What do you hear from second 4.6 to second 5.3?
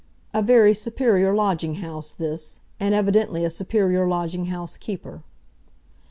keeper.